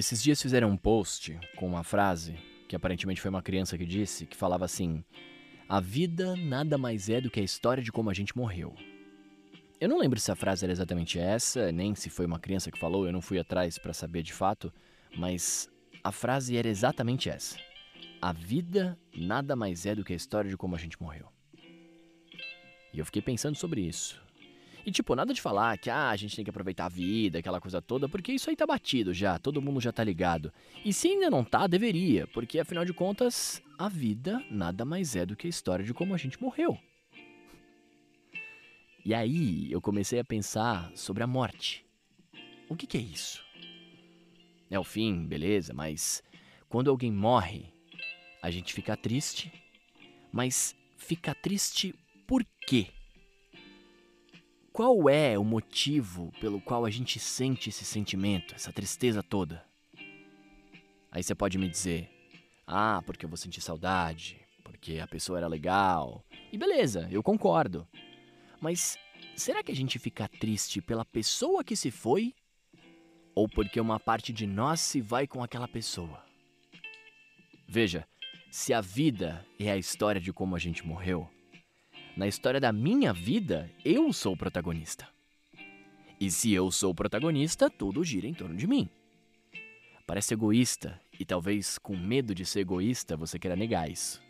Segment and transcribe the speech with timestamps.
[0.00, 2.34] Esses dias fizeram um post com uma frase
[2.66, 5.04] que aparentemente foi uma criança que disse, que falava assim:
[5.68, 8.74] A vida nada mais é do que a história de como a gente morreu.
[9.78, 12.78] Eu não lembro se a frase era exatamente essa, nem se foi uma criança que
[12.78, 14.72] falou, eu não fui atrás para saber de fato,
[15.18, 15.68] mas
[16.02, 17.58] a frase era exatamente essa:
[18.22, 21.28] A vida nada mais é do que a história de como a gente morreu.
[22.90, 24.18] E eu fiquei pensando sobre isso.
[24.84, 27.60] E tipo, nada de falar que ah, a gente tem que aproveitar a vida, aquela
[27.60, 30.52] coisa toda, porque isso aí tá batido já, todo mundo já tá ligado.
[30.84, 35.26] E se ainda não tá, deveria, porque afinal de contas, a vida nada mais é
[35.26, 36.78] do que a história de como a gente morreu.
[39.04, 41.84] E aí eu comecei a pensar sobre a morte.
[42.68, 43.42] O que, que é isso?
[44.70, 46.22] É o fim, beleza, mas
[46.68, 47.72] quando alguém morre,
[48.42, 49.52] a gente fica triste,
[50.32, 51.94] mas fica triste
[52.26, 52.86] por quê?
[54.80, 59.62] Qual é o motivo pelo qual a gente sente esse sentimento, essa tristeza toda?
[61.12, 62.08] Aí você pode me dizer:
[62.66, 66.24] ah, porque eu vou sentir saudade, porque a pessoa era legal.
[66.50, 67.86] E beleza, eu concordo.
[68.58, 68.96] Mas
[69.36, 72.34] será que a gente fica triste pela pessoa que se foi?
[73.34, 76.24] Ou porque uma parte de nós se vai com aquela pessoa?
[77.68, 78.08] Veja,
[78.50, 81.28] se a vida é a história de como a gente morreu,
[82.16, 85.08] na história da minha vida, eu sou o protagonista.
[86.20, 88.88] E se eu sou o protagonista, tudo gira em torno de mim.
[90.06, 94.20] Parece egoísta, e talvez com medo de ser egoísta você queira negar isso.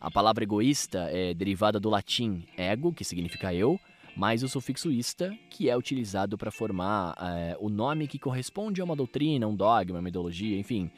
[0.00, 3.78] A palavra egoísta é derivada do latim ego, que significa eu,
[4.16, 8.84] mais o sufixo ista, que é utilizado para formar é, o nome que corresponde a
[8.84, 10.90] uma doutrina, um dogma, uma ideologia, enfim,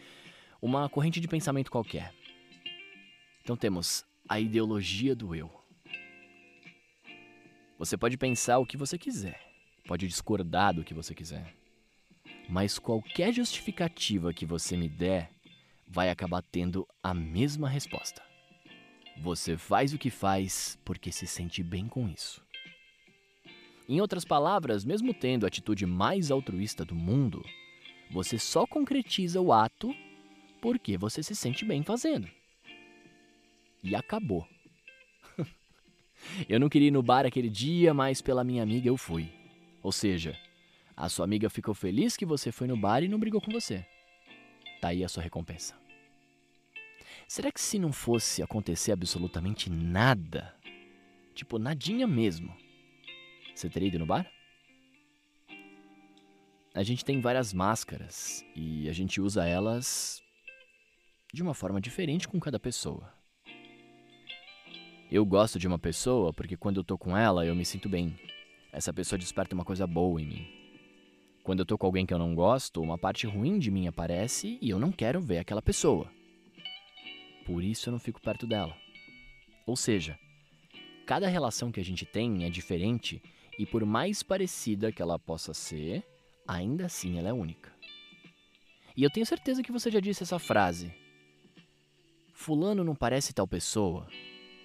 [0.60, 2.12] uma corrente de pensamento qualquer.
[3.42, 5.50] Então temos a ideologia do eu.
[7.78, 9.38] Você pode pensar o que você quiser,
[9.86, 11.54] pode discordar do que você quiser,
[12.48, 15.30] mas qualquer justificativa que você me der
[15.86, 18.22] vai acabar tendo a mesma resposta.
[19.20, 22.42] Você faz o que faz porque se sente bem com isso.
[23.86, 27.44] Em outras palavras, mesmo tendo a atitude mais altruísta do mundo,
[28.10, 29.94] você só concretiza o ato
[30.58, 32.30] porque você se sente bem fazendo
[33.82, 34.46] e acabou.
[36.48, 39.28] eu não queria ir no bar aquele dia, mas pela minha amiga eu fui.
[39.82, 40.38] Ou seja,
[40.96, 43.84] a sua amiga ficou feliz que você foi no bar e não brigou com você.
[44.80, 45.74] Tá aí a sua recompensa.
[47.26, 50.54] Será que se não fosse acontecer absolutamente nada,
[51.34, 52.54] tipo nadinha mesmo,
[53.54, 54.30] você teria ido no bar?
[56.74, 60.22] A gente tem várias máscaras e a gente usa elas
[61.32, 63.12] de uma forma diferente com cada pessoa.
[65.14, 68.18] Eu gosto de uma pessoa porque quando eu tô com ela eu me sinto bem.
[68.72, 70.48] Essa pessoa desperta uma coisa boa em mim.
[71.44, 74.56] Quando eu tô com alguém que eu não gosto, uma parte ruim de mim aparece
[74.58, 76.10] e eu não quero ver aquela pessoa.
[77.44, 78.74] Por isso eu não fico perto dela.
[79.66, 80.18] Ou seja,
[81.04, 83.22] cada relação que a gente tem é diferente
[83.58, 86.02] e por mais parecida que ela possa ser,
[86.48, 87.70] ainda assim ela é única.
[88.96, 90.90] E eu tenho certeza que você já disse essa frase.
[92.32, 94.08] Fulano não parece tal pessoa,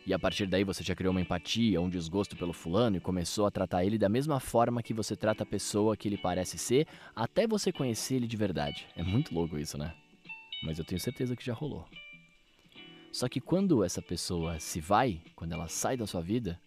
[0.08, 3.46] e a partir daí você já criou uma empatia, um desgosto pelo fulano e começou
[3.46, 6.88] a tratar ele da mesma forma que você trata a pessoa que ele parece ser,
[7.14, 8.88] até você conhecer ele de verdade.
[8.96, 9.94] É muito louco isso, né?
[10.64, 11.86] Mas eu tenho certeza que já rolou.
[13.12, 16.58] Só que quando essa pessoa se vai, quando ela sai da sua vida,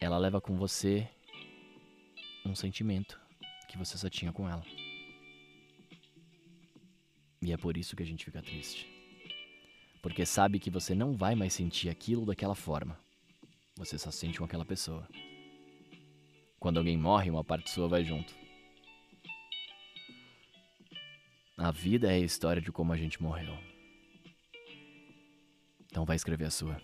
[0.00, 1.06] ela leva com você
[2.46, 3.20] um sentimento
[3.68, 4.64] que você só tinha com ela.
[7.42, 8.99] E é por isso que a gente fica triste
[10.02, 12.98] porque sabe que você não vai mais sentir aquilo daquela forma.
[13.76, 15.08] Você só sente com aquela pessoa.
[16.58, 18.34] Quando alguém morre, uma parte sua vai junto.
[21.56, 23.56] A vida é a história de como a gente morreu.
[25.86, 26.80] Então vai escrever a sua.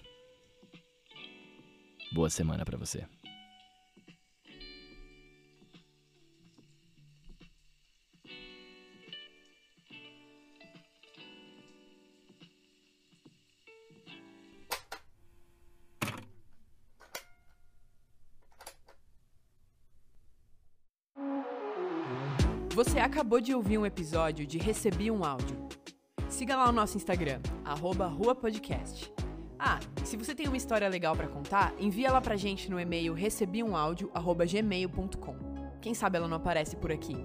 [2.12, 3.06] Boa semana para você.
[22.76, 25.66] Você acabou de ouvir um episódio de Recebi um Áudio.
[26.28, 29.10] Siga lá o nosso Instagram, ruapodcast.
[29.58, 33.14] Ah, se você tem uma história legal para contar, envia ela pra gente no e-mail
[33.14, 35.36] recebiumaudio.gmail.com.
[35.80, 37.16] Quem sabe ela não aparece por aqui.